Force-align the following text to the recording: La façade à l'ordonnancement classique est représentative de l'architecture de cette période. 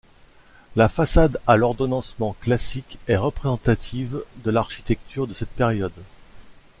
La 0.75 0.89
façade 0.89 1.37
à 1.45 1.55
l'ordonnancement 1.57 2.35
classique 2.41 2.97
est 3.07 3.17
représentative 3.17 4.23
de 4.43 4.49
l'architecture 4.49 5.27
de 5.27 5.35
cette 5.35 5.49
période. 5.49 5.93